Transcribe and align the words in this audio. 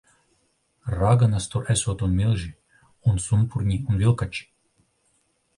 Raganas 0.93 1.47
tur 1.51 1.69
esot 1.75 2.01
un 2.09 2.17
milži. 2.21 2.49
Un 3.13 3.23
sumpurņi 3.27 3.81
un 3.91 4.03
vilkači. 4.03 4.49